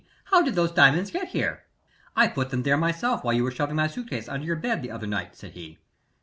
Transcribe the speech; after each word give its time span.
How 0.31 0.41
did 0.41 0.55
those 0.55 0.71
diamonds 0.71 1.11
get 1.11 1.31
there?" 1.31 1.65
"I 2.15 2.27
put 2.27 2.49
them 2.49 2.63
there 2.63 2.75
myself 2.75 3.23
while 3.23 3.35
you 3.35 3.43
were 3.43 3.51
shoving 3.51 3.75
my 3.75 3.85
suit 3.85 4.09
case 4.09 4.27
under 4.27 4.47
your 4.47 4.55
bed 4.55 4.81
the 4.81 4.89
other 4.89 5.05
night," 5.05 5.35
said 5.35 5.51
he. 5.51 5.77